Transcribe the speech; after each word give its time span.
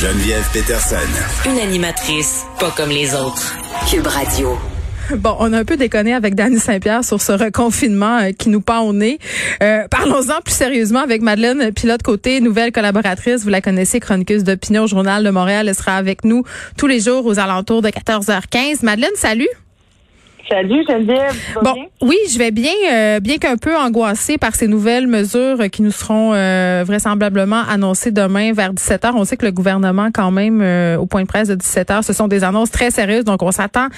Geneviève 0.00 0.48
Peterson. 0.52 0.96
Une 1.44 1.58
animatrice 1.58 2.44
pas 2.60 2.70
comme 2.76 2.90
les 2.90 3.16
autres. 3.16 3.56
Cube 3.90 4.06
Radio. 4.06 4.56
Bon, 5.16 5.34
on 5.40 5.52
a 5.52 5.58
un 5.58 5.64
peu 5.64 5.76
déconné 5.76 6.14
avec 6.14 6.36
Danny 6.36 6.60
Saint-Pierre 6.60 7.02
sur 7.02 7.20
ce 7.20 7.32
reconfinement 7.32 8.18
euh, 8.18 8.30
qui 8.30 8.48
nous 8.48 8.60
pend 8.60 8.82
au 8.82 8.92
nez. 8.92 9.18
Euh, 9.60 9.88
Parlons-en 9.90 10.40
plus 10.44 10.54
sérieusement 10.54 11.00
avec 11.00 11.20
Madeleine 11.20 11.72
Pilote 11.72 12.04
Côté, 12.04 12.40
nouvelle 12.40 12.70
collaboratrice. 12.70 13.42
Vous 13.42 13.48
la 13.48 13.60
connaissez, 13.60 13.98
chroniqueuse 13.98 14.44
d'opinion 14.44 14.84
au 14.84 14.86
Journal 14.86 15.24
de 15.24 15.30
Montréal. 15.30 15.66
Elle 15.68 15.74
sera 15.74 15.96
avec 15.96 16.24
nous 16.24 16.44
tous 16.76 16.86
les 16.86 17.00
jours 17.00 17.26
aux 17.26 17.40
alentours 17.40 17.82
de 17.82 17.88
14h15. 17.88 18.84
Madeleine, 18.84 19.10
salut. 19.16 19.48
Salut 20.48 20.82
Geneviève. 20.88 21.34
Bon, 21.62 21.74
oui, 22.00 22.16
je 22.32 22.38
vais 22.38 22.50
bien, 22.50 22.72
euh, 22.90 23.20
bien 23.20 23.36
qu'un 23.36 23.56
peu 23.56 23.76
angoissée 23.76 24.38
par 24.38 24.54
ces 24.54 24.66
nouvelles 24.66 25.06
mesures 25.06 25.68
qui 25.70 25.82
nous 25.82 25.90
seront 25.90 26.32
euh, 26.32 26.84
vraisemblablement 26.86 27.62
annoncées 27.68 28.12
demain 28.12 28.52
vers 28.52 28.72
17 28.72 29.02
h. 29.02 29.10
On 29.14 29.24
sait 29.24 29.36
que 29.36 29.44
le 29.44 29.52
gouvernement, 29.52 30.08
quand 30.12 30.30
même, 30.30 30.60
euh, 30.62 30.96
au 30.96 31.04
point 31.04 31.22
de 31.22 31.26
presse 31.26 31.48
de 31.48 31.54
17 31.54 31.90
h, 31.90 32.02
ce 32.02 32.12
sont 32.14 32.28
des 32.28 32.44
annonces 32.44 32.70
très 32.70 32.90
sérieuses, 32.90 33.24
donc 33.24 33.42
on 33.42 33.50
s'attend 33.50 33.88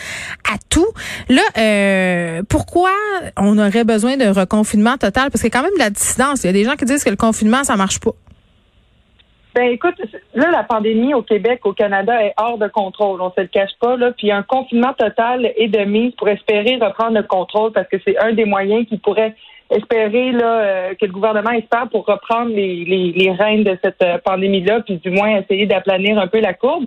à 0.52 0.56
tout. 0.68 0.88
Là, 1.28 2.42
pourquoi 2.48 2.90
on 3.36 3.56
aurait 3.58 3.84
besoin 3.84 4.16
d'un 4.16 4.32
reconfinement 4.32 4.96
total? 4.96 5.30
Parce 5.30 5.42
qu'il 5.42 5.52
y 5.52 5.56
a 5.56 5.58
quand 5.58 5.64
même 5.64 5.74
de 5.74 5.78
la 5.78 5.90
dissidence. 5.90 6.42
Il 6.42 6.46
y 6.46 6.50
a 6.50 6.52
des 6.52 6.64
gens 6.64 6.74
qui 6.74 6.84
disent 6.84 7.04
que 7.04 7.10
le 7.10 7.16
confinement, 7.16 7.62
ça 7.62 7.76
marche 7.76 8.00
pas. 8.00 8.12
Ben 9.54 9.64
écoute, 9.64 9.96
là, 10.34 10.50
la 10.52 10.62
pandémie 10.62 11.12
au 11.12 11.22
Québec, 11.22 11.60
au 11.64 11.72
Canada 11.72 12.24
est 12.24 12.34
hors 12.38 12.56
de 12.56 12.68
contrôle. 12.68 13.20
On 13.20 13.32
se 13.32 13.40
le 13.40 13.48
cache 13.48 13.72
pas, 13.80 13.96
là. 13.96 14.12
Puis 14.12 14.30
un 14.30 14.42
confinement 14.42 14.94
total 14.94 15.52
est 15.56 15.68
de 15.68 15.84
mise 15.84 16.14
pour 16.14 16.28
espérer 16.28 16.76
reprendre 16.76 17.16
le 17.16 17.24
contrôle 17.24 17.72
parce 17.72 17.88
que 17.88 17.96
c'est 18.04 18.16
un 18.18 18.32
des 18.32 18.44
moyens 18.44 18.86
qui 18.86 18.96
pourrait 18.98 19.34
espérer 19.70 20.32
là 20.32 20.60
euh, 20.60 20.94
que 20.94 21.06
le 21.06 21.12
gouvernement 21.12 21.50
espère 21.50 21.88
pour 21.88 22.04
reprendre 22.06 22.50
les, 22.50 22.84
les, 22.84 23.12
les 23.12 23.30
rênes 23.32 23.64
de 23.64 23.76
cette 23.82 24.02
euh, 24.02 24.18
pandémie-là, 24.18 24.80
puis 24.80 24.96
du 24.96 25.10
moins 25.10 25.38
essayer 25.38 25.66
d'aplanir 25.66 26.18
un 26.18 26.26
peu 26.26 26.40
la 26.40 26.54
courbe. 26.54 26.86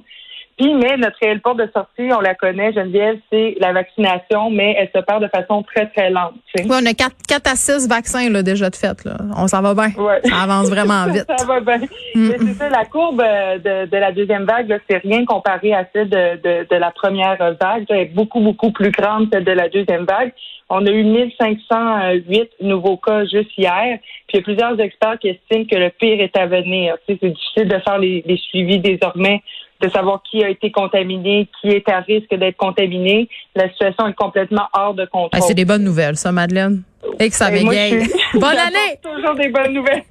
Puis, 0.58 0.74
mais 0.76 0.98
notre 0.98 1.18
réelle 1.20 1.42
porte 1.42 1.58
de 1.58 1.70
sortie, 1.74 2.14
on 2.14 2.22
la 2.22 2.36
connaît, 2.36 2.72
Geneviève, 2.74 3.18
c'est 3.32 3.56
la 3.60 3.74
vaccination, 3.74 4.52
mais 4.52 4.76
elle 4.78 4.90
se 4.96 5.04
perd 5.04 5.24
de 5.24 5.28
façon 5.28 5.64
très, 5.64 5.88
très 5.88 6.12
lente. 6.12 6.34
Oui, 6.58 6.66
on 6.70 6.86
a 6.86 6.94
4, 6.94 7.16
4 7.28 7.52
à 7.52 7.56
6 7.56 7.88
vaccins 7.88 8.30
là, 8.30 8.44
déjà 8.44 8.70
de 8.70 8.76
fait. 8.76 9.04
Là. 9.04 9.18
On 9.36 9.48
s'en 9.48 9.62
va 9.62 9.74
bien. 9.74 9.90
Ça 10.24 10.44
avance 10.44 10.70
vraiment 10.70 11.06
vite. 11.12 11.26
ça 11.36 11.46
va 11.46 11.60
bien. 11.60 11.78
Mm. 12.14 12.28
Mais 12.30 12.38
c'est 12.38 12.54
ça, 12.54 12.70
la 12.70 12.86
courbe 12.86 13.22
euh, 13.22 13.58
de, 13.58 13.90
de 13.90 13.98
la 13.98 14.12
deuxième 14.12 14.46
vague, 14.46 14.80
c'est 14.88 14.98
rien 14.98 15.26
comparé 15.26 15.74
à 15.74 15.88
celle 15.92 16.10
de, 16.10 16.36
de, 16.36 16.68
de 16.70 16.76
la 16.76 16.92
première 16.92 17.38
vague. 17.60 17.86
Elle 17.90 17.98
est 17.98 18.14
beaucoup, 18.14 18.40
beaucoup 18.40 18.72
plus 18.72 18.92
grande, 18.92 19.30
celle 19.34 19.46
de 19.46 19.52
la 19.52 19.70
deuxième 19.70 20.06
vague. 20.06 20.34
On 20.70 20.86
a 20.86 20.90
eu 20.90 21.04
1508 21.04 22.52
nouveaux 22.62 22.98
cas 22.98 23.26
juste 23.26 23.52
hier. 23.58 23.98
Puis 24.28 24.36
il 24.36 24.38
y 24.38 24.40
a 24.40 24.44
plusieurs 24.44 24.80
experts 24.80 25.20
qui 25.20 25.30
estiment 25.30 25.66
que 25.66 25.76
le 25.76 25.90
pire 25.90 26.22
est 26.22 26.38
à 26.38 26.46
venir. 26.46 26.96
c'est 27.08 27.24
difficile 27.24 27.68
de 27.68 27.80
faire 27.80 27.98
les, 27.98 28.24
les 28.26 28.38
suivis 28.38 28.80
désormais 28.80 29.42
de 29.84 29.90
savoir 29.90 30.22
qui 30.24 30.44
a 30.44 30.50
été 30.50 30.72
contaminé, 30.72 31.50
qui 31.60 31.70
est 31.70 31.88
à 31.90 32.00
risque 32.00 32.34
d'être 32.34 32.56
contaminé. 32.56 33.28
La 33.56 33.70
situation 33.70 34.08
est 34.08 34.14
complètement 34.14 34.68
hors 34.74 34.94
de 34.94 35.06
contrôle. 35.06 35.42
c'est 35.42 35.54
des 35.54 35.66
bonnes 35.66 35.84
nouvelles, 35.84 36.16
ça, 36.16 36.32
Madeleine. 36.32 36.84
Et 37.20 37.30
que 37.30 37.36
ça 37.36 37.52
ben, 37.52 37.66
Bonne 37.66 38.44
année! 38.44 38.98
toujours 39.02 39.36
des 39.36 39.50
bonnes 39.50 39.74
nouvelles. 39.74 40.04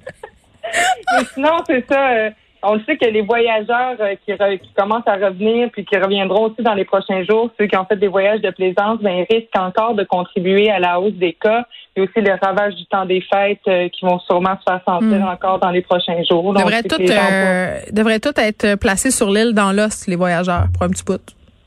Mais 1.17 1.25
sinon, 1.33 1.57
c'est 1.67 1.85
ça. 1.87 2.09
Euh, 2.11 2.29
on 2.63 2.75
le 2.75 2.81
sait 2.85 2.97
que 2.97 3.05
les 3.05 3.21
voyageurs 3.21 3.97
euh, 3.99 4.15
qui, 4.25 4.33
commencent 4.75 5.07
à 5.07 5.15
revenir 5.15 5.69
puis 5.71 5.83
qui 5.85 5.97
reviendront 5.97 6.45
aussi 6.45 6.61
dans 6.61 6.73
les 6.73 6.85
prochains 6.85 7.23
jours, 7.23 7.49
ceux 7.59 7.67
qui 7.67 7.75
ont 7.75 7.85
fait 7.85 7.97
des 7.97 8.07
voyages 8.07 8.41
de 8.41 8.49
plaisance, 8.51 8.99
ben, 9.01 9.11
ils 9.29 9.35
risquent 9.35 9.57
encore 9.57 9.95
de 9.95 10.03
contribuer 10.03 10.71
à 10.71 10.79
la 10.79 10.99
hausse 10.99 11.13
des 11.13 11.33
cas. 11.33 11.65
et 11.95 12.01
aussi 12.01 12.21
les 12.21 12.33
ravages 12.33 12.75
du 12.75 12.85
temps 12.85 13.05
des 13.05 13.21
fêtes 13.21 13.59
euh, 13.67 13.89
qui 13.89 14.05
vont 14.05 14.19
sûrement 14.19 14.57
se 14.57 14.71
faire 14.71 14.81
sentir 14.85 15.19
hmm. 15.19 15.27
encore 15.27 15.59
dans 15.59 15.71
les 15.71 15.81
prochains 15.81 16.23
jours. 16.23 16.53
Devrait 16.53 16.83
tout, 16.83 17.01
euh, 17.01 17.79
devrait 17.91 18.19
tout 18.19 18.33
être 18.37 18.75
placé 18.75 19.11
sur 19.11 19.29
l'île 19.29 19.53
dans 19.53 19.73
l'os, 19.73 20.07
les 20.07 20.15
voyageurs, 20.15 20.65
pour 20.73 20.83
un 20.83 20.89
petit 20.89 21.03
bout. 21.03 21.21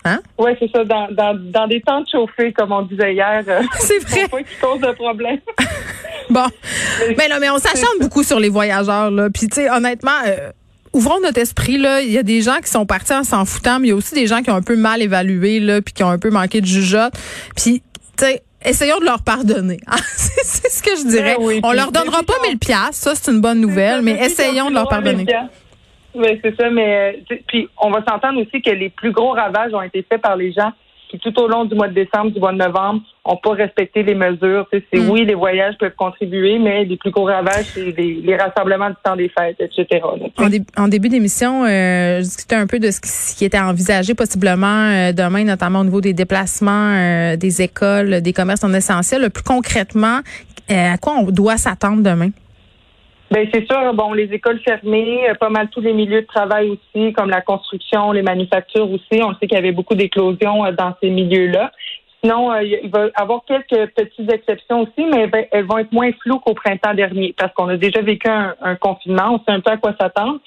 Hein? 0.05 0.21
Oui, 0.39 0.53
c'est 0.59 0.71
ça. 0.71 0.85
Dans, 0.85 1.09
dans, 1.11 1.37
dans, 1.37 1.67
des 1.67 1.81
temps 1.81 2.01
de 2.01 2.07
chauffer, 2.09 2.53
comme 2.53 2.73
on 2.73 2.83
disait 2.83 3.13
hier. 3.13 3.43
c'est 3.79 3.99
vrai. 3.99 4.29
Pas 4.29 4.43
qui 4.43 4.55
cause 4.61 4.81
de 4.81 4.93
problème. 4.93 5.41
bon. 6.31 6.47
Mais, 7.19 7.29
non, 7.29 7.37
mais 7.41 7.51
on 7.51 7.59
s'acharne 7.59 7.99
beaucoup 8.01 8.23
sur 8.23 8.39
les 8.39 8.49
voyageurs, 8.49 9.11
là. 9.11 9.29
Puis, 9.31 9.49
tu 9.49 9.57
sais, 9.57 9.71
honnêtement, 9.71 10.23
ouvrons 10.97 11.21
notre 11.21 11.39
esprit 11.39 11.77
là. 11.79 12.01
Il 12.01 12.11
y 12.11 12.19
a 12.19 12.23
des 12.23 12.41
gens 12.41 12.57
qui 12.57 12.71
sont 12.71 12.87
partis 12.87 13.13
en 13.13 13.23
s'en 13.23 13.45
foutant, 13.45 13.79
mais 13.79 13.89
il 13.89 13.91
y 13.91 13.93
a 13.93 13.97
aussi 13.97 14.15
des 14.15 14.27
gens 14.27 14.43
qui 14.43 14.51
ont 14.51 14.57
un 14.57 14.63
peu 14.63 14.77
mal 14.77 15.03
évalué 15.03 15.61
là, 15.61 15.83
puis 15.83 15.93
qui 15.95 16.03
ont 16.03 16.11
un 16.11 16.19
peu 16.19 16.31
manqué 16.31 16.61
de 16.61 16.67
jugeote. 16.67 17.13
Puis, 17.55 17.83
tu 18.17 18.25
sais, 18.25 18.43
essayons 18.65 18.99
de 18.99 19.05
leur 19.05 19.23
pardonner. 19.23 19.79
c'est 20.17 20.71
ce 20.71 20.83
que 20.83 20.97
je 20.97 21.09
dirais. 21.09 21.37
Ben 21.39 21.61
on 21.63 21.73
leur 21.73 21.93
donnera 21.93 22.23
pas 22.23 22.35
1000 22.49 22.59
pièces, 22.59 22.93
ça 22.93 23.15
c'est 23.15 23.31
une 23.31 23.41
bonne 23.41 23.61
nouvelle, 23.61 24.03
mais 24.03 24.13
essayons 24.25 24.71
de 24.71 24.75
leur 24.75 24.89
pardonner. 24.89 25.27
Oui, 26.15 26.41
c'est 26.43 26.57
ça, 26.57 26.71
mais 26.71 27.15
euh, 27.31 27.37
puis 27.47 27.69
on 27.79 27.91
va 27.91 28.03
s'entendre 28.09 28.41
aussi 28.41 28.63
que 28.63 28.71
les 28.71 28.89
plus 28.89 29.13
gros 29.13 29.33
ravages 29.33 29.75
ont 29.75 29.83
été 29.83 30.03
faits 30.09 30.23
par 30.23 30.35
les 30.35 30.51
gens 30.51 30.73
qui, 31.09 31.19
tout 31.19 31.39
au 31.41 31.49
long 31.49 31.65
du 31.65 31.75
mois 31.75 31.89
de 31.89 31.95
décembre, 31.95 32.31
du 32.31 32.41
mois 32.41 32.53
de 32.53 32.59
novembre, 32.59 33.03
n'ont 33.27 33.37
pas 33.37 33.53
respecté 33.53 34.03
les 34.03 34.15
mesures. 34.15 34.67
C'est 34.73 34.99
mm. 34.99 35.11
oui, 35.11 35.25
les 35.25 35.35
voyages 35.35 35.77
peuvent 35.79 35.95
contribuer, 35.97 36.59
mais 36.59 36.85
les 36.85 36.97
plus 36.97 37.11
gros 37.11 37.25
ravages, 37.25 37.67
c'est 37.67 37.93
les, 37.97 38.37
rassemblements 38.37 38.91
du 38.91 38.97
temps 39.03 39.17
des 39.17 39.29
fêtes, 39.29 39.57
etc. 39.61 40.05
en, 40.77 40.89
début 40.89 41.09
d'émission, 41.09 41.65
euh, 41.65 42.19
je 42.19 42.23
discutais 42.23 42.57
un 42.57 42.67
peu 42.67 42.79
de 42.79 42.91
ce 42.91 43.37
qui, 43.37 43.45
était 43.45 43.59
envisagé 43.59 44.15
possiblement 44.15 44.67
euh, 44.67 45.13
demain, 45.13 45.45
notamment 45.45 45.81
au 45.81 45.85
niveau 45.85 46.01
des 46.01 46.13
déplacements 46.13 46.93
euh, 46.95 47.37
des 47.37 47.63
écoles, 47.63 48.21
des 48.21 48.33
commerces 48.33 48.63
non 48.63 48.75
essentiels. 48.75 49.31
plus 49.31 49.45
concrètement, 49.45 50.21
à 50.69 50.99
quoi 50.99 51.15
on 51.19 51.31
doit 51.31 51.57
s'attendre 51.57 52.03
demain? 52.03 52.31
Ben 53.31 53.49
c'est 53.53 53.67
sûr, 53.67 53.93
bon, 53.95 54.13
les 54.13 54.33
écoles 54.33 54.61
fermées, 54.61 55.29
euh, 55.29 55.35
pas 55.35 55.49
mal 55.49 55.69
tous 55.69 55.81
les 55.81 55.93
milieux 55.93 56.23
de 56.23 56.27
travail 56.27 56.71
aussi, 56.71 57.13
comme 57.13 57.29
la 57.29 57.41
construction, 57.41 58.13
les 58.13 58.23
manufactures 58.23 58.89
aussi. 58.89 59.21
On 59.21 59.35
sait 59.35 59.49
qu'il 59.49 59.55
y 59.55 59.59
avait 59.59 59.73
beaucoup 59.73 59.97
d'éclosions 59.97 60.65
euh, 60.65 60.71
dans 60.71 60.95
ces 61.03 61.11
milieux-là. 61.11 61.73
Sinon, 62.23 62.53
euh, 62.53 62.63
il 62.63 62.89
va 62.89 63.07
y 63.07 63.11
avoir 63.17 63.45
quelques 63.45 63.91
petites 63.95 64.33
exceptions 64.33 64.83
aussi, 64.83 65.07
mais 65.13 65.27
ben, 65.27 65.45
elles 65.51 65.65
vont 65.65 65.79
être 65.79 65.93
moins 65.93 66.11
floues 66.23 66.39
qu'au 66.39 66.55
printemps 66.55 66.95
dernier, 66.95 67.35
parce 67.37 67.53
qu'on 67.55 67.69
a 67.69 67.77
déjà 67.77 68.01
vécu 68.01 68.29
un, 68.29 68.55
un, 68.63 68.77
confinement, 68.77 69.35
on 69.35 69.39
sait 69.39 69.57
un 69.57 69.61
peu 69.61 69.73
à 69.73 69.77
quoi 69.77 69.95
s'attendre. 70.01 70.39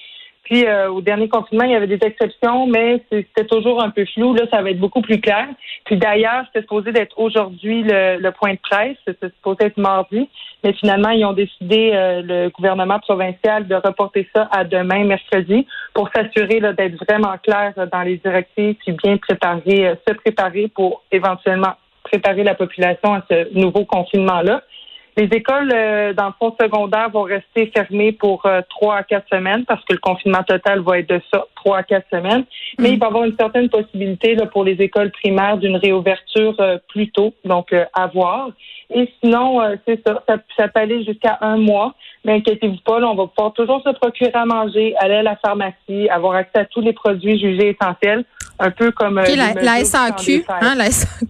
Euh, 0.52 0.88
au 0.88 1.00
dernier 1.00 1.28
confinement, 1.28 1.64
il 1.64 1.70
y 1.70 1.76
avait 1.76 1.86
des 1.86 2.00
exceptions, 2.04 2.66
mais 2.66 3.02
c'était 3.08 3.44
toujours 3.44 3.82
un 3.82 3.90
peu 3.90 4.04
flou. 4.04 4.34
Là, 4.34 4.46
ça 4.50 4.60
va 4.62 4.70
être 4.70 4.80
beaucoup 4.80 5.00
plus 5.00 5.20
clair. 5.20 5.46
Puis 5.84 5.96
d'ailleurs, 5.96 6.44
c'était 6.46 6.62
supposé 6.62 6.90
d'être 6.90 7.18
aujourd'hui 7.18 7.84
le, 7.84 8.30
point 8.30 8.54
de 8.54 8.58
presse. 8.58 8.96
C'était 9.06 9.28
supposé 9.28 9.66
être 9.66 9.76
mardi. 9.76 10.28
Mais 10.64 10.72
finalement, 10.72 11.10
ils 11.10 11.24
ont 11.24 11.32
décidé, 11.32 11.92
euh, 11.94 12.22
le 12.22 12.48
gouvernement 12.50 12.98
provincial, 12.98 13.66
de 13.66 13.76
reporter 13.76 14.28
ça 14.34 14.48
à 14.50 14.64
demain, 14.64 15.04
mercredi, 15.04 15.66
pour 15.94 16.10
s'assurer 16.14 16.60
d'être 16.60 16.96
vraiment 17.04 17.36
clair 17.42 17.72
dans 17.90 18.02
les 18.02 18.16
directives, 18.18 18.74
puis 18.74 18.92
bien 18.92 19.16
préparer, 19.18 19.88
euh, 19.88 19.94
se 20.06 20.14
préparer 20.14 20.68
pour 20.68 21.02
éventuellement 21.12 21.74
préparer 22.02 22.42
la 22.42 22.54
population 22.54 23.14
à 23.14 23.22
ce 23.30 23.54
nouveau 23.56 23.84
confinement-là. 23.84 24.62
Les 25.16 25.24
écoles 25.24 25.72
euh, 25.74 26.12
dans 26.12 26.26
le 26.26 26.32
fond 26.38 26.54
secondaire 26.60 27.10
vont 27.10 27.22
rester 27.22 27.66
fermées 27.74 28.12
pour 28.12 28.46
euh, 28.46 28.60
trois 28.68 28.96
à 28.96 29.02
quatre 29.02 29.28
semaines 29.28 29.64
parce 29.64 29.84
que 29.84 29.92
le 29.92 29.98
confinement 29.98 30.42
total 30.44 30.80
va 30.80 30.98
être 30.98 31.08
de 31.08 31.20
ça, 31.32 31.44
trois 31.56 31.78
à 31.78 31.82
quatre 31.82 32.08
semaines. 32.10 32.44
Mais 32.78 32.90
mm. 32.90 32.92
il 32.92 32.98
va 32.98 33.06
y 33.06 33.08
avoir 33.08 33.24
une 33.24 33.36
certaine 33.38 33.68
possibilité 33.68 34.34
là, 34.34 34.46
pour 34.46 34.64
les 34.64 34.80
écoles 34.80 35.10
primaires 35.10 35.58
d'une 35.58 35.76
réouverture 35.76 36.54
euh, 36.60 36.78
plus 36.88 37.10
tôt, 37.10 37.34
donc 37.44 37.72
à 37.72 38.06
voir. 38.06 38.50
Et 38.92 39.08
sinon, 39.22 39.60
c'est 39.86 40.00
ça, 40.04 40.22
ça, 40.26 40.68
peut 40.68 40.80
aller 40.80 41.04
jusqu'à 41.04 41.38
un 41.42 41.56
mois. 41.56 41.94
Mais 42.24 42.34
inquiétez-vous 42.34 42.80
pas, 42.84 42.98
on 43.00 43.14
va 43.14 43.26
pouvoir 43.28 43.52
toujours 43.52 43.82
se 43.82 43.90
procurer 43.90 44.32
à 44.34 44.44
manger, 44.44 44.94
aller 44.98 45.14
à 45.14 45.22
la 45.22 45.36
pharmacie, 45.36 46.08
avoir 46.08 46.34
accès 46.34 46.58
à 46.58 46.64
tous 46.64 46.80
les 46.80 46.92
produits 46.92 47.38
jugés 47.38 47.76
essentiels 47.80 48.24
un 48.60 48.70
peu 48.70 48.92
comme 48.92 49.18
euh, 49.18 49.24
la, 49.34 49.84
SAQ, 49.84 50.44
hein, 50.48 50.74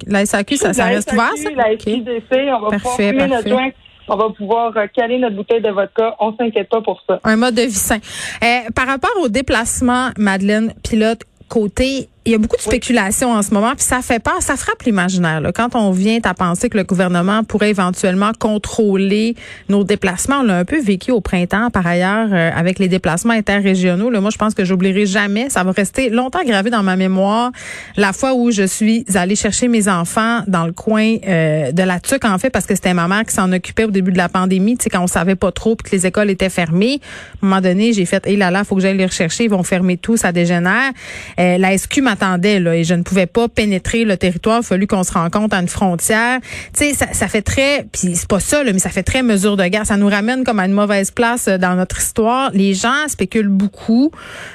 la, 0.06 0.26
SAQ, 0.26 0.56
ça, 0.56 0.72
ça 0.72 0.86
reste 0.86 1.12
ouvert, 1.12 1.30
ça? 1.36 1.50
La 1.50 2.56
on 2.56 2.68
va 2.68 2.78
pouvoir 2.78 3.28
notre 3.28 3.48
joint 3.48 3.70
on 4.10 4.16
va 4.16 4.30
pouvoir 4.30 4.76
euh, 4.76 4.86
caler 4.88 5.18
notre 5.18 5.36
bouteille 5.36 5.62
de 5.62 5.70
vodka. 5.70 6.16
On 6.18 6.36
s'inquiète 6.36 6.68
pas 6.68 6.80
pour 6.80 7.00
ça. 7.06 7.20
Un 7.22 7.36
mode 7.36 7.54
de 7.54 7.62
vie 7.62 7.70
sain. 7.70 8.00
Euh, 8.42 8.70
par 8.74 8.88
rapport 8.88 9.14
au 9.22 9.28
déplacement, 9.28 10.08
Madeleine 10.18 10.74
Pilote, 10.82 11.22
côté 11.48 12.08
il 12.26 12.32
y 12.32 12.34
a 12.34 12.38
beaucoup 12.38 12.56
de 12.56 12.62
spéculation 12.62 13.32
en 13.32 13.40
ce 13.40 13.54
moment, 13.54 13.72
puis 13.74 13.84
ça 13.84 14.02
fait 14.02 14.22
peur, 14.22 14.36
ça 14.40 14.56
frappe 14.56 14.82
l'imaginaire. 14.82 15.40
Quand 15.54 15.74
on 15.74 15.90
vient 15.90 16.18
à 16.24 16.34
penser 16.34 16.68
que 16.68 16.76
le 16.76 16.84
gouvernement 16.84 17.44
pourrait 17.44 17.70
éventuellement 17.70 18.32
contrôler 18.38 19.36
nos 19.70 19.84
déplacements, 19.84 20.40
on 20.40 20.42
l'a 20.42 20.58
un 20.58 20.64
peu 20.66 20.78
vécu 20.78 21.12
au 21.12 21.22
printemps, 21.22 21.70
par 21.70 21.86
ailleurs, 21.86 22.28
euh, 22.30 22.50
avec 22.54 22.78
les 22.78 22.88
déplacements 22.88 23.32
interrégionaux. 23.32 24.10
Là, 24.10 24.20
moi, 24.20 24.30
je 24.30 24.36
pense 24.36 24.52
que 24.52 24.66
j'oublierai 24.66 25.06
jamais, 25.06 25.48
ça 25.48 25.64
va 25.64 25.72
rester 25.72 26.10
longtemps 26.10 26.44
gravé 26.44 26.68
dans 26.68 26.82
ma 26.82 26.96
mémoire, 26.96 27.52
la 27.96 28.12
fois 28.12 28.34
où 28.34 28.50
je 28.50 28.64
suis 28.64 29.06
allée 29.14 29.36
chercher 29.36 29.68
mes 29.68 29.88
enfants 29.88 30.40
dans 30.46 30.66
le 30.66 30.72
coin 30.72 31.16
euh, 31.26 31.72
de 31.72 31.82
la 31.82 32.00
TUC, 32.00 32.26
en 32.26 32.38
fait, 32.38 32.50
parce 32.50 32.66
que 32.66 32.74
c'était 32.74 32.92
ma 32.92 33.08
mère 33.08 33.24
qui 33.24 33.34
s'en 33.34 33.50
occupait 33.50 33.84
au 33.84 33.90
début 33.90 34.12
de 34.12 34.18
la 34.18 34.28
pandémie, 34.28 34.76
tu 34.76 34.84
sais, 34.84 34.90
quand 34.90 35.02
on 35.02 35.06
savait 35.06 35.36
pas 35.36 35.52
trop, 35.52 35.74
puis 35.74 35.90
que 35.90 35.96
les 35.96 36.06
écoles 36.06 36.28
étaient 36.28 36.50
fermées. 36.50 37.00
À 37.00 37.46
un 37.46 37.48
moment 37.48 37.60
donné, 37.62 37.94
j'ai 37.94 38.04
fait, 38.04 38.26
hé 38.26 38.36
là 38.36 38.50
là, 38.50 38.64
faut 38.64 38.74
que 38.74 38.82
j'aille 38.82 38.98
les 38.98 39.06
rechercher, 39.06 39.44
ils 39.44 39.50
vont 39.50 39.62
fermer 39.62 39.96
tout, 39.96 40.18
ça 40.18 40.32
dégénère. 40.32 40.92
Euh, 41.38 41.56
la 41.56 41.78
SQ 41.78 42.09
m'attendais 42.10 42.60
là 42.60 42.76
et 42.76 42.84
je 42.84 42.94
ne 42.94 43.02
pouvais 43.02 43.26
pas 43.26 43.48
pénétrer 43.48 44.04
le 44.04 44.16
territoire. 44.16 44.56
Il 44.56 44.60
a 44.60 44.62
fallu 44.62 44.86
qu'on 44.86 45.04
se 45.04 45.12
rencontre 45.12 45.56
à 45.56 45.60
une 45.60 45.68
frontière. 45.68 46.40
Tu 46.76 46.92
sais, 46.92 47.06
ça, 47.12 47.28
fait 47.28 47.42
très, 47.42 47.86
puis 47.92 48.16
c'est 48.16 48.28
pas 48.28 48.40
ça, 48.40 48.62
mais 48.64 48.78
ça 48.78 48.90
fait 48.90 49.02
très 49.02 49.22
mesure 49.22 49.56
de 49.56 49.64
guerre. 49.66 49.86
Ça 49.86 49.96
nous 49.96 50.08
ramène 50.08 50.44
comme 50.44 50.58
à 50.58 50.66
une 50.66 50.72
mauvaise 50.72 51.10
place 51.10 51.48
euh, 51.48 51.58
dans 51.58 51.74
notre 51.74 51.98
histoire. 51.98 52.50
Les 52.52 52.74
gens 52.74 53.08
spéculent 53.08 53.48
beaucoup, 53.48 54.10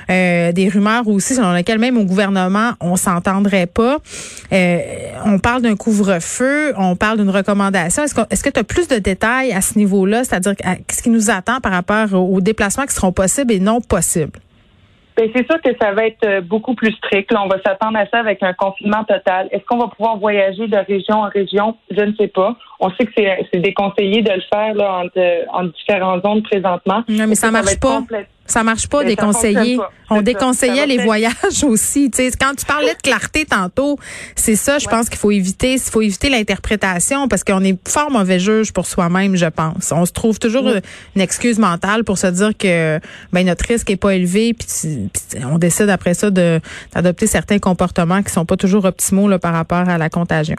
euh, 0.10 0.52
des 0.52 0.69
rumeurs 0.69 1.07
aussi 1.07 1.36
selon 1.36 1.54
lesquelles 1.54 1.80
même 1.80 1.98
au 1.98 2.04
gouvernement 2.04 2.74
on 2.80 2.96
s'entendrait 2.96 3.68
pas. 3.68 3.98
Euh, 4.51 4.80
on 5.25 5.40
parle 5.40 5.62
d'un 5.62 5.75
couvre-feu, 5.75 6.74
on 6.78 6.96
parle 6.96 7.19
d'une 7.19 7.30
recommandation. 7.30 8.04
Est-ce 8.04 8.44
que 8.44 8.50
tu 8.50 8.60
as 8.60 8.63
plus 8.63 8.88
de 8.88 8.98
détails 8.98 9.51
à 9.54 9.62
ce 9.62 9.78
niveau-là, 9.78 10.24
c'est-à-dire 10.24 10.56
qu'est-ce 10.56 11.01
qui 11.01 11.10
nous 11.10 11.30
attend 11.30 11.60
par 11.62 11.72
rapport 11.72 12.13
aux 12.13 12.42
déplacements 12.42 12.86
qui 12.86 12.94
seront 12.94 13.12
possibles 13.12 13.54
et 13.54 13.60
non 13.60 13.81
possibles? 13.81 14.40
Bien, 15.15 15.27
c'est 15.33 15.45
sûr 15.50 15.62
que 15.62 15.69
ça 15.81 15.94
va 15.94 16.07
être 16.07 16.25
euh, 16.25 16.41
beaucoup 16.41 16.75
plus 16.75 16.91
strict. 16.94 17.31
Là, 17.31 17.44
on 17.44 17.47
va 17.47 17.62
s'attendre 17.65 17.97
à 17.97 18.06
ça 18.07 18.19
avec 18.19 18.44
un 18.44 18.53
confinement 18.53 19.03
total. 19.03 19.47
Est-ce 19.51 19.63
qu'on 19.65 19.77
va 19.77 19.88
pouvoir 19.88 20.17
voyager 20.17 20.67
de 20.67 20.77
région 20.77 21.21
en 21.21 21.29
région? 21.29 21.77
Je 21.89 22.01
ne 22.01 22.13
sais 22.15 22.27
pas. 22.27 22.56
On 22.79 22.89
sait 22.91 23.06
que 23.06 23.12
c'est 23.15 23.59
déconseillé 23.59 24.21
de 24.21 24.31
le 24.31 24.41
faire 24.53 24.73
là, 24.75 25.03
en, 25.03 25.59
en 25.59 25.63
différentes 25.65 26.23
zones 26.25 26.44
présentement. 26.44 27.03
Non, 27.07 27.25
mais 27.27 27.35
ça, 27.35 27.51
marche 27.51 27.79
pas. 27.79 28.01
Ça 28.47 28.63
marche 28.63 28.88
pas, 28.88 29.03
déconseiller. 29.03 29.80
On 30.09 30.21
déconseillait 30.21 30.86
les 30.86 31.00
voyages 31.00 31.33
aussi. 31.63 32.12
sais, 32.13 32.30
quand 32.39 32.53
tu 32.56 32.65
parlais 32.65 32.94
de 32.94 33.01
clarté 33.01 33.45
tantôt, 33.45 33.97
c'est 34.36 34.56
ça, 34.56 34.77
je 34.77 34.88
pense 34.88 35.09
qu'il 35.09 35.18
faut 35.18 35.31
éviter. 35.31 35.74
Il 35.74 35.80
faut 35.80 36.01
éviter 36.01 36.30
l'interprétation 36.30 37.27
parce 37.27 37.44
qu'on 37.44 37.63
est 37.63 37.77
fort 37.88 38.12
mauvais 38.12 38.39
juge 38.39 38.71
pour 38.71 38.86
soi-même, 38.86 39.36
je 39.36 39.47
pense. 39.47 39.92
On 39.92 40.06
se 40.06 40.12
trouve 40.12 40.38
toujours 40.38 40.68
une 41.15 41.21
excuse 41.21 41.57
mentale 41.57 42.03
pour 42.03 42.18
se 42.18 42.27
dire 42.27 42.51
que 42.57 43.00
ben 43.33 43.45
notre 43.45 43.65
risque 43.65 43.89
est 43.89 43.97
pas 43.97 44.13
élevé, 44.13 44.53
puis, 44.53 45.09
on 45.51 45.57
décide 45.57 45.89
après 45.89 46.13
ça 46.13 46.30
d'adopter 46.30 47.27
certains 47.27 47.59
comportements 47.59 48.21
qui 48.21 48.31
sont 48.31 48.45
pas 48.45 48.57
toujours 48.57 48.86
optimaux 48.86 49.27
là, 49.27 49.39
par 49.39 49.53
rapport 49.53 49.89
à 49.89 49.98
la 49.98 50.09
contagion. 50.09 50.56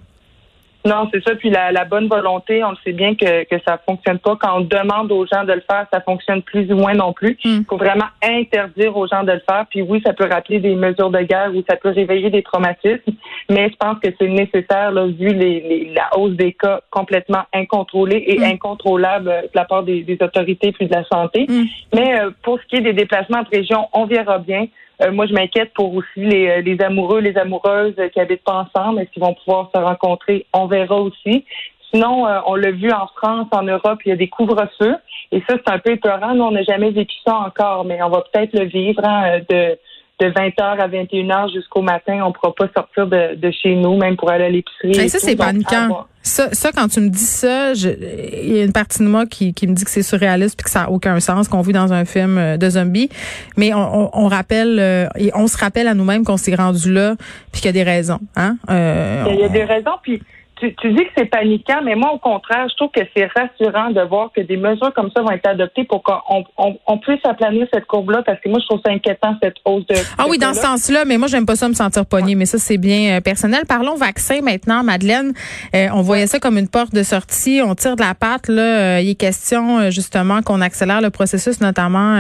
Non, 0.87 1.09
c'est 1.13 1.23
ça. 1.25 1.35
Puis 1.35 1.51
la, 1.51 1.85
bonne 1.85 2.07
volonté, 2.07 2.63
on 2.63 2.71
le 2.71 2.77
sait 2.85 2.93
bien 2.93 3.15
que, 3.15 3.45
que 3.45 3.61
ça 3.67 3.79
fonctionne 3.85 4.19
pas. 4.19 4.37
Quand 4.41 4.59
on 4.59 4.61
demande 4.61 5.11
aux 5.11 5.27
gens 5.27 5.45
de 5.45 5.53
le 5.53 5.63
faire, 5.69 5.87
ça 5.93 6.01
fonctionne 6.01 6.43
plus 6.43 6.71
ou 6.73 6.77
moins 6.77 6.95
non 6.95 7.13
plus. 7.13 7.37
Il 7.45 7.61
hmm. 7.61 7.65
faut 7.69 7.77
vraiment 7.77 8.07
interdire 8.23 8.97
aux 8.97 9.07
gens 9.07 9.25
de 9.25 9.33
le 9.33 9.43
faire. 9.49 9.67
Puis 9.69 9.83
oui, 9.83 10.01
ça 10.07 10.13
peut 10.13 10.29
rappeler 10.31 10.61
des 10.61 10.77
mesures 10.77 11.11
de 11.11 11.21
guerre 11.23 11.51
ou 11.55 11.63
ça 11.69 11.77
peut 11.77 11.91
réveiller 11.91 12.31
des 12.31 12.43
traumatismes. 12.43 13.13
Mais 13.51 13.69
je 13.69 13.77
pense 13.77 13.99
que 13.99 14.09
c'est 14.19 14.29
nécessaire, 14.29 14.93
là, 14.93 15.07
vu 15.07 15.29
les, 15.35 15.93
la 15.95 16.17
hausse 16.17 16.37
des 16.37 16.53
cas 16.53 16.81
complètement 16.91 17.43
incontrôlés 17.53 18.23
et 18.27 18.39
hmm. 18.39 18.45
incontrôlables 18.45 19.27
de 19.27 19.51
la 19.55 19.65
part 19.65 19.83
des, 19.83 20.05
autorités 20.21 20.73
puis 20.73 20.87
de 20.87 20.95
la 20.95 21.05
santé. 21.05 21.47
Hmm. 21.49 21.65
Mais 21.95 22.21
euh, 22.21 22.31
pour 22.43 22.61
ce 22.61 22.67
qui 22.67 22.77
est 22.77 22.81
des 22.81 22.93
déplacements 22.93 23.39
entre 23.39 23.51
régions, 23.51 23.89
on 23.93 24.07
verra 24.07 24.39
bien. 24.39 24.67
Euh, 25.03 25.13
moi, 25.13 25.27
je 25.27 25.33
m'inquiète 25.33 25.73
pour 25.75 25.95
aussi 25.95 26.07
les, 26.17 26.49
euh, 26.49 26.61
les, 26.63 26.81
amoureux, 26.81 27.21
les 27.21 27.37
amoureuses 27.37 27.95
qui 28.13 28.21
habitent 28.21 28.45
pas 28.45 28.67
ensemble. 28.67 29.01
Est-ce 29.01 29.11
qu'ils 29.11 29.23
vont 29.23 29.35
pouvoir 29.35 29.71
se 29.75 29.81
rencontrer? 29.81 30.47
On 30.53 30.67
verra 30.67 30.97
aussi. 30.97 31.45
Sinon, 31.93 32.27
euh, 32.27 32.41
on 32.47 32.55
l'a 32.55 32.71
vu 32.71 32.91
en 32.91 33.07
France, 33.17 33.49
en 33.53 33.63
Europe, 33.63 34.01
il 34.05 34.09
y 34.09 34.13
a 34.13 34.17
des 34.17 34.29
couvre-feux. 34.29 34.97
Et 35.33 35.43
ça, 35.49 35.57
c'est 35.57 35.73
un 35.73 35.79
peu 35.79 35.93
épeurant. 35.93 36.35
Nous, 36.35 36.45
on 36.45 36.51
n'a 36.51 36.63
jamais 36.63 36.91
vécu 36.91 37.17
ça 37.27 37.37
encore, 37.37 37.85
mais 37.85 38.03
on 38.03 38.09
va 38.09 38.23
peut-être 38.23 38.53
le 38.55 38.65
vivre 38.65 39.05
hein, 39.05 39.41
de 39.51 39.79
de 40.19 40.27
20h 40.27 40.61
à 40.61 40.89
21h 40.89 41.53
jusqu'au 41.53 41.83
matin, 41.83 42.21
on 42.25 42.29
ne 42.29 42.33
pourra 42.33 42.55
pas 42.55 42.69
sortir 42.75 43.07
de, 43.07 43.35
de, 43.35 43.51
chez 43.51 43.75
nous, 43.75 43.97
même 43.97 44.17
pour 44.17 44.31
aller 44.31 44.45
à 44.45 44.49
l'épicerie. 44.49 45.09
ça, 45.09 45.19
c'est 45.19 45.37
paniquant. 45.37 46.07
Ça, 46.23 46.53
ça, 46.53 46.73
quand 46.73 46.89
tu 46.89 47.01
me 47.01 47.09
dis 47.09 47.19
ça, 47.19 47.73
il 47.75 48.57
y 48.57 48.61
a 48.61 48.65
une 48.65 48.73
partie 48.73 48.99
de 48.99 49.07
moi 49.07 49.27
qui, 49.27 49.55
qui 49.55 49.69
me 49.69 49.75
dit 49.75 49.85
que 49.85 49.91
c'est 49.91 50.03
surréaliste 50.03 50.57
puis 50.57 50.65
que 50.65 50.71
ça 50.71 50.81
n'a 50.81 50.91
aucun 50.91 51.21
sens 51.21 51.47
qu'on 51.47 51.61
vit 51.61 51.73
dans 51.73 51.93
un 51.93 52.05
film 52.05 52.37
euh, 52.37 52.57
de 52.57 52.69
zombies. 52.69 53.11
Mais 53.57 53.73
on, 53.75 54.11
on, 54.13 54.27
rappelle 54.27 54.81
euh, 54.81 55.07
et 55.17 55.31
on 55.35 55.47
se 55.47 55.57
rappelle 55.57 55.87
à 55.87 55.95
nous-mêmes 55.95 56.25
qu'on 56.25 56.37
s'est 56.37 56.57
rendu 56.57 56.93
là 56.93 57.15
puis 57.53 57.61
qu'il 57.61 57.67
y 57.67 57.69
a 57.69 57.85
des 57.85 57.89
raisons. 57.89 58.19
Hein? 58.35 58.57
Euh, 58.71 59.25
il 59.31 59.39
y 59.39 59.45
a 59.45 59.49
des 59.49 59.63
raisons 59.63 59.93
puis 60.03 60.21
tu, 60.59 60.75
tu, 60.77 60.93
dis 60.93 61.05
que 61.05 61.11
c'est 61.17 61.27
paniquant, 61.27 61.81
mais 61.85 61.95
moi, 61.95 62.13
au 62.13 62.19
contraire, 62.19 62.67
je 62.71 62.77
trouve 62.77 62.91
que 62.91 63.03
c'est 63.15 63.29
rassurant 63.37 63.91
de 63.91 64.01
voir 64.01 64.31
que 64.35 64.41
des 64.41 64.57
mesures 64.57 64.93
comme 64.95 65.11
ça 65.15 65.23
vont 65.23 65.31
être 65.31 65.47
adoptées 65.47 65.85
pour 65.85 66.03
qu'on 66.03 66.45
on, 66.57 66.79
on 66.87 66.99
puisse 66.99 67.21
aplanir 67.25 67.67
cette 67.73 67.87
courbe-là, 67.87 68.23
parce 68.25 68.41
que 68.41 68.49
moi, 68.49 68.59
je 68.61 68.67
trouve 68.67 68.81
ça 68.85 68.91
inquiétant, 68.91 69.37
cette 69.43 69.57
hausse 69.65 69.87
de... 69.87 69.97
Ah 70.17 70.25
oui, 70.29 70.39
dans 70.39 70.55
ce 70.55 70.61
sens-là, 70.61 71.05
mais 71.05 71.19
moi, 71.19 71.29
j'aime 71.29 71.45
pas 71.45 71.57
ça 71.57 71.69
me 71.69 71.75
sentir 71.75 72.07
pogné, 72.07 72.35
mais 72.35 72.47
ça, 72.47 72.59
c'est 72.59 72.79
bien 72.79 73.17
euh, 73.17 73.21
personnel. 73.21 73.65
Parlons 73.69 73.97
vaccin 73.97 74.41
maintenant, 74.41 74.83
Madeleine. 74.83 75.33
Euh, 75.75 75.89
on 75.93 76.01
voyait 76.01 76.27
ça 76.27 76.39
comme 76.39 76.57
une 76.57 76.69
porte 76.69 76.95
de 76.95 77.03
sortie. 77.03 77.61
On 77.63 77.75
tire 77.75 77.97
de 77.97 78.03
la 78.03 78.15
patte, 78.15 78.49
là. 78.49 78.97
Euh, 78.97 79.01
il 79.01 79.11
est 79.11 79.15
question, 79.15 79.91
justement, 79.91 80.41
qu'on 80.41 80.63
accélère 80.63 81.03
le 81.03 81.11
processus, 81.11 81.61
notamment 81.61 82.17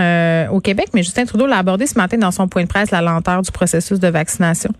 au 0.52 0.60
Québec, 0.60 0.88
mais 0.92 1.02
Justin 1.02 1.24
Trudeau 1.24 1.46
l'a 1.46 1.58
abordé 1.58 1.86
ce 1.86 1.98
matin 1.98 2.18
dans 2.18 2.30
son 2.30 2.48
point 2.48 2.64
de 2.64 2.68
presse, 2.68 2.90
la 2.90 3.00
lenteur 3.00 3.42
du 3.42 3.50
processus 3.50 3.98
de 3.98 4.08
vaccination. 4.08 4.70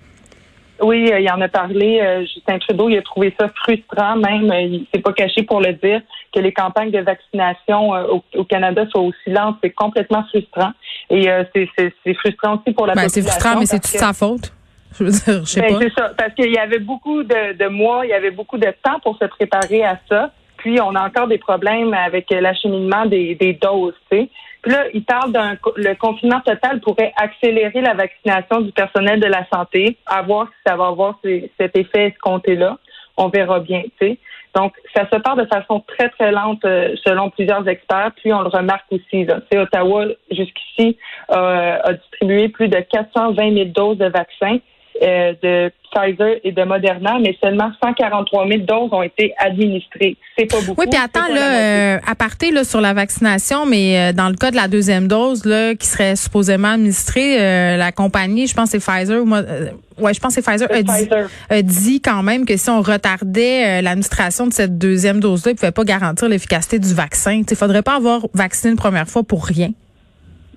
Oui, 0.81 1.11
euh, 1.11 1.20
il 1.20 1.31
en 1.31 1.40
a 1.40 1.49
parlé. 1.49 2.00
Euh, 2.00 2.20
Justin 2.26 2.58
Trudeau, 2.58 2.88
il 2.88 2.99
a 2.99 3.02
trouvé 3.02 3.34
ça 3.38 3.49
frustrant, 3.49 4.17
même, 4.17 4.50
euh, 4.50 4.61
il 4.61 4.87
s'est 4.93 5.00
pas 5.00 5.12
caché 5.12 5.43
pour 5.43 5.61
le 5.61 5.73
dire, 5.73 6.02
que 6.34 6.40
les 6.40 6.52
campagnes 6.52 6.90
de 6.90 7.00
vaccination 7.00 7.93
au, 8.34 8.44
Canada 8.44 8.84
soient 8.90 9.02
aussi 9.02 9.31
lentes. 9.31 9.56
C'est 9.62 9.70
complètement 9.70 10.25
frustrant. 10.25 10.73
Et 11.11 11.28
c'est 11.55 12.14
frustrant 12.14 12.56
aussi 12.58 12.75
pour 12.75 12.87
la 12.87 12.94
ben, 12.94 13.08
C'est 13.08 13.23
frustrant, 13.23 13.58
mais 13.58 13.67
c'est 13.67 13.81
toute 13.81 13.99
sa 13.99 14.12
faute? 14.12 14.52
Je 14.99 15.05
veux 15.05 15.11
dire, 15.11 15.44
je 15.44 15.44
sais 15.44 15.61
ben, 15.61 15.75
pas. 15.75 15.81
C'est 15.81 15.93
ça, 15.93 16.12
parce 16.17 16.32
qu'il 16.34 16.50
y 16.50 16.58
avait 16.58 16.78
beaucoup 16.78 17.23
de, 17.23 17.52
de 17.52 17.69
mois, 17.69 18.06
il 18.06 18.11
y 18.11 18.14
avait 18.14 18.31
beaucoup 18.31 18.56
de 18.56 18.73
temps 18.82 18.99
pour 19.02 19.19
se 19.19 19.26
préparer 19.26 19.84
à 19.84 19.99
ça. 20.08 20.31
Puis, 20.56 20.81
on 20.81 20.94
a 20.94 21.06
encore 21.06 21.26
des 21.26 21.37
problèmes 21.37 21.93
avec 21.93 22.31
l'acheminement 22.31 23.05
des, 23.05 23.34
des 23.34 23.52
doses, 23.52 23.94
tu 24.11 24.19
sais. 24.19 24.31
Là, 24.66 24.84
il 24.92 25.04
parle 25.04 25.32
d'un 25.32 25.56
le 25.76 25.94
confinement 25.94 26.40
total 26.40 26.80
pourrait 26.80 27.12
accélérer 27.16 27.80
la 27.80 27.94
vaccination 27.94 28.60
du 28.60 28.72
personnel 28.72 29.20
de 29.20 29.26
la 29.26 29.46
santé, 29.52 29.96
à 30.06 30.22
voir 30.22 30.48
si 30.48 30.54
ça 30.66 30.76
va 30.76 30.88
avoir 30.88 31.20
cet 31.22 31.76
effet 31.76 32.08
escompté-là. 32.08 32.76
On 33.16 33.28
verra 33.28 33.60
bien, 33.60 33.82
tu 34.00 34.08
sais. 34.08 34.18
Donc, 34.56 34.72
ça 34.94 35.06
se 35.12 35.16
part 35.18 35.36
de 35.36 35.44
façon 35.44 35.84
très, 35.86 36.08
très 36.08 36.32
lente 36.32 36.64
euh, 36.64 36.96
selon 37.04 37.30
plusieurs 37.30 37.68
experts. 37.68 38.12
Puis, 38.16 38.32
on 38.32 38.40
le 38.40 38.48
remarque 38.48 38.86
aussi. 38.90 39.24
Là. 39.24 39.40
Ottawa, 39.54 40.06
jusqu'ici, 40.30 40.96
euh, 41.30 41.78
a 41.82 41.92
distribué 41.92 42.48
plus 42.48 42.68
de 42.68 42.80
420 42.80 43.54
000 43.54 43.64
doses 43.66 43.98
de 43.98 44.06
vaccins. 44.06 44.58
Euh, 45.02 45.34
de 45.43 45.70
Pfizer 45.93 46.37
et 46.43 46.52
de 46.52 46.64
Moderna, 46.64 47.19
mais 47.20 47.37
seulement 47.43 47.70
143 47.82 48.48
000 48.48 48.60
doses 48.60 48.90
ont 48.93 49.02
été 49.02 49.32
administrées. 49.38 50.16
C'est 50.37 50.46
pas 50.46 50.60
beaucoup. 50.60 50.81
Oui, 50.81 50.87
puis 50.90 50.98
attends, 50.98 51.32
là, 51.32 51.96
euh, 51.96 51.98
à 52.06 52.14
partir 52.14 52.52
là, 52.54 52.64
sur 52.64 52.81
la 52.81 52.94
vaccination, 52.94 53.66
mais 53.66 53.98
euh, 53.98 54.12
dans 54.12 54.28
le 54.28 54.37
cas 54.37 54.50
de 54.50 54.56
la 54.56 54.69
deuxième 54.69 55.06
dose 55.06 55.44
là, 55.44 55.75
qui 55.75 55.87
serait 55.87 56.16
supposément 56.16 56.69
administrée, 56.69 57.37
la 57.76 57.93
compagnie, 57.93 58.46
je 58.46 58.54
pense 58.54 58.72
que 58.72 58.78
c'est 58.78 58.93
Pfizer 58.93 59.22
ou 59.22 59.31
ouais, 59.31 60.14
je 60.14 60.20
pense 60.20 60.34
que 60.34 60.43
c'est 60.43 60.50
Pfizer, 60.50 60.69
a 60.70 61.62
dit, 61.62 61.62
dit, 61.62 62.00
quand 62.00 62.22
même 62.22 62.46
que 62.46 62.56
si 62.56 62.70
on 62.70 62.81
retardait 62.81 63.82
l'administration 63.82 64.46
de 64.46 64.52
cette 64.52 64.78
deuxième 64.78 65.20
dose-là, 65.20 65.52
il 65.52 65.54
ne 65.54 65.58
pouvait 65.58 65.72
pas 65.72 65.84
garantir 65.84 66.28
l'efficacité 66.28 66.78
du 66.78 66.94
vaccin. 66.94 67.42
Il 67.49 67.56
faudrait 67.56 67.82
pas 67.82 67.96
avoir 67.96 68.22
vacciné 68.34 68.72
une 68.72 68.78
première 68.78 69.08
fois 69.08 69.22
pour 69.22 69.44
rien. 69.44 69.70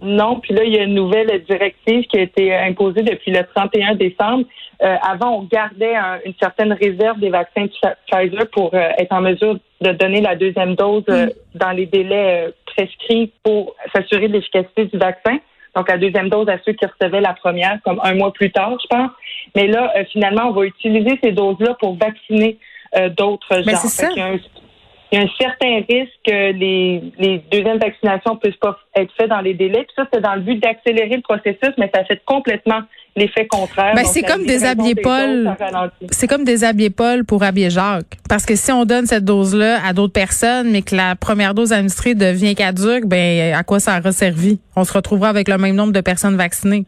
Non, 0.01 0.39
puis 0.39 0.53
là, 0.53 0.63
il 0.63 0.73
y 0.73 0.79
a 0.79 0.83
une 0.83 0.93
nouvelle 0.93 1.43
directive 1.49 2.03
qui 2.05 2.17
a 2.17 2.21
été 2.21 2.55
imposée 2.55 3.01
depuis 3.01 3.31
le 3.31 3.43
31 3.55 3.95
décembre. 3.95 4.45
Euh, 4.81 4.95
avant, 5.01 5.39
on 5.39 5.43
gardait 5.43 5.95
une 6.25 6.33
certaine 6.41 6.71
réserve 6.71 7.19
des 7.19 7.29
vaccins 7.29 7.65
Pfizer 8.09 8.47
pour 8.51 8.73
euh, 8.73 8.91
être 8.97 9.11
en 9.11 9.21
mesure 9.21 9.57
de 9.81 9.91
donner 9.91 10.21
la 10.21 10.35
deuxième 10.35 10.75
dose 10.75 11.03
euh, 11.09 11.25
mm. 11.25 11.29
dans 11.55 11.71
les 11.71 11.85
délais 11.85 12.53
prescrits 12.65 13.33
pour 13.43 13.75
s'assurer 13.93 14.29
de 14.29 14.33
l'efficacité 14.33 14.85
du 14.85 14.97
vaccin. 14.97 15.37
Donc, 15.75 15.89
la 15.89 15.97
deuxième 15.97 16.29
dose 16.29 16.47
à 16.47 16.57
ceux 16.65 16.73
qui 16.73 16.85
recevaient 16.85 17.21
la 17.21 17.33
première, 17.33 17.79
comme 17.83 17.99
un 18.03 18.15
mois 18.15 18.31
plus 18.31 18.51
tard, 18.51 18.77
je 18.81 18.87
pense. 18.87 19.11
Mais 19.55 19.67
là, 19.67 19.93
finalement, 20.11 20.45
on 20.45 20.51
va 20.51 20.65
utiliser 20.65 21.19
ces 21.21 21.31
doses-là 21.31 21.75
pour 21.79 21.95
vacciner 21.95 22.57
d'autres 23.17 23.57
gens. 23.57 23.63
Mais 23.65 23.75
c'est 23.75 23.87
ça 23.87 24.09
il 24.11 24.17
y 24.17 24.21
a 24.21 24.27
un 24.27 24.37
certain 25.11 25.81
risque 25.89 26.13
que 26.25 26.51
les, 26.51 27.01
les 27.17 27.43
deuxièmes 27.51 27.79
vaccinations 27.79 28.37
puissent 28.37 28.55
pas 28.57 28.77
être 28.95 29.11
faites 29.17 29.29
dans 29.29 29.41
les 29.41 29.53
délais. 29.53 29.83
Puis 29.83 29.93
ça, 29.95 30.05
c'est 30.11 30.21
dans 30.21 30.35
le 30.35 30.41
but 30.41 30.61
d'accélérer 30.61 31.15
le 31.15 31.21
processus, 31.21 31.73
mais 31.77 31.89
ça 31.93 32.03
fait 32.05 32.21
complètement 32.25 32.81
l'effet 33.15 33.47
contraire. 33.47 33.95
Ben, 33.95 34.05
c'est 34.05 34.21
comme 34.21 34.45
déshabiller 34.45 34.95
Paul. 34.95 35.55
C'est 36.11 36.27
comme 36.27 36.43
déshabiller 36.43 36.89
Paul 36.89 37.25
pour 37.25 37.43
habiller 37.43 37.69
Jacques. 37.69 38.17
Parce 38.29 38.45
que 38.45 38.55
si 38.55 38.71
on 38.71 38.85
donne 38.85 39.05
cette 39.05 39.25
dose-là 39.25 39.79
à 39.83 39.93
d'autres 39.93 40.13
personnes, 40.13 40.71
mais 40.71 40.81
que 40.81 40.95
la 40.95 41.15
première 41.15 41.53
dose 41.53 41.73
administrée 41.73 42.15
devient 42.15 42.55
caduque, 42.55 43.05
ben 43.05 43.53
à 43.53 43.63
quoi 43.63 43.79
ça 43.79 43.99
aura 43.99 44.11
servi? 44.11 44.59
On 44.75 44.83
se 44.83 44.93
retrouvera 44.93 45.29
avec 45.29 45.47
le 45.49 45.57
même 45.57 45.75
nombre 45.75 45.93
de 45.93 46.01
personnes 46.01 46.37
vaccinées. 46.37 46.85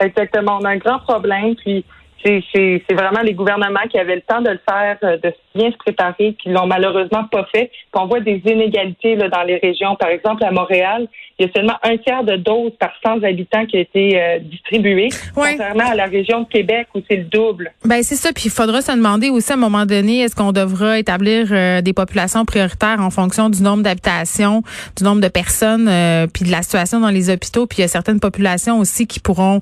Exactement. 0.00 0.58
On 0.60 0.64
a 0.64 0.70
un 0.70 0.78
grand 0.78 1.00
problème. 1.00 1.54
Puis 1.56 1.84
c'est 2.24 2.94
vraiment 2.94 3.20
les 3.22 3.34
gouvernements 3.34 3.86
qui 3.90 3.98
avaient 3.98 4.16
le 4.16 4.22
temps 4.22 4.40
de 4.40 4.50
le 4.50 4.60
faire, 4.68 4.96
euh, 5.02 5.16
de 5.18 5.32
bien 5.54 5.70
se 5.70 5.76
préparer, 5.76 6.34
qui 6.42 6.48
l'ont 6.48 6.66
malheureusement 6.66 7.24
pas 7.24 7.46
fait. 7.52 7.70
Puis 7.70 8.02
on 8.02 8.06
voit 8.06 8.20
des 8.20 8.40
inégalités 8.44 9.16
là, 9.16 9.28
dans 9.28 9.42
les 9.42 9.56
régions. 9.56 9.96
Par 9.96 10.08
exemple, 10.08 10.44
à 10.44 10.50
Montréal, 10.50 11.08
il 11.38 11.46
y 11.46 11.48
a 11.48 11.52
seulement 11.54 11.76
un 11.82 11.96
tiers 11.96 12.24
de 12.24 12.36
doses 12.36 12.72
par 12.78 12.90
100 13.04 13.24
habitants 13.24 13.66
qui 13.66 13.76
a 13.76 13.80
été 13.80 14.20
euh, 14.20 14.38
distribué, 14.40 15.08
contrairement 15.34 15.90
à 15.90 15.94
la 15.94 16.06
région 16.06 16.42
de 16.42 16.48
Québec 16.48 16.88
où 16.94 17.00
c'est 17.08 17.16
le 17.16 17.24
double. 17.24 17.72
Ben 17.84 18.02
c'est 18.02 18.16
ça. 18.16 18.32
Puis 18.32 18.44
il 18.46 18.50
faudra 18.50 18.80
se 18.80 18.92
demander 18.92 19.30
aussi 19.30 19.50
à 19.52 19.54
un 19.54 19.58
moment 19.58 19.86
donné, 19.86 20.20
est-ce 20.20 20.36
qu'on 20.36 20.52
devra 20.52 20.98
établir 20.98 21.48
euh, 21.50 21.80
des 21.80 21.92
populations 21.92 22.44
prioritaires 22.44 23.00
en 23.00 23.10
fonction 23.10 23.50
du 23.50 23.62
nombre 23.62 23.82
d'habitations, 23.82 24.62
du 24.96 25.04
nombre 25.04 25.20
de 25.20 25.28
personnes, 25.28 25.88
euh, 25.88 26.26
puis 26.32 26.44
de 26.44 26.50
la 26.50 26.62
situation 26.62 27.00
dans 27.00 27.10
les 27.10 27.30
hôpitaux. 27.30 27.66
Puis 27.66 27.78
il 27.78 27.80
y 27.82 27.84
a 27.84 27.88
certaines 27.88 28.20
populations 28.20 28.78
aussi 28.78 29.06
qui 29.06 29.20
pourront 29.20 29.60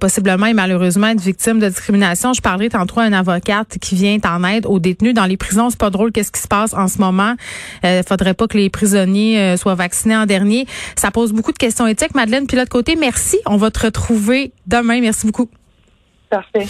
possiblement 0.00 0.46
et 0.46 0.54
malheureusement 0.54 1.08
être 1.08 1.20
victimes 1.20 1.58
de 1.58 1.68
discrimination. 1.68 1.87
Je 1.88 2.40
parlerai 2.40 2.68
tantôt 2.68 3.00
à 3.00 3.06
une 3.06 3.14
avocate 3.14 3.78
qui 3.80 3.94
vient 3.94 4.18
en 4.24 4.44
aide 4.44 4.66
aux 4.66 4.78
détenus 4.78 5.14
dans 5.14 5.24
les 5.24 5.36
prisons. 5.36 5.70
C'est 5.70 5.78
pas 5.78 5.90
drôle 5.90 6.12
qu'est-ce 6.12 6.32
qui 6.32 6.40
se 6.40 6.48
passe 6.48 6.74
en 6.74 6.88
ce 6.88 6.98
moment. 6.98 7.34
Il 7.82 8.02
faudrait 8.06 8.34
pas 8.34 8.46
que 8.46 8.56
les 8.58 8.70
prisonniers 8.70 9.56
soient 9.56 9.74
vaccinés 9.74 10.16
en 10.16 10.26
dernier. 10.26 10.66
Ça 10.96 11.10
pose 11.10 11.32
beaucoup 11.32 11.52
de 11.52 11.58
questions 11.58 11.86
éthiques. 11.86 12.14
Madeleine, 12.14 12.46
puis 12.46 12.56
l'autre 12.56 12.70
côté, 12.70 12.96
merci. 12.96 13.38
On 13.46 13.56
va 13.56 13.70
te 13.70 13.86
retrouver 13.86 14.52
demain. 14.66 15.00
Merci 15.00 15.26
beaucoup. 15.26 15.48
Parfait. 16.30 16.66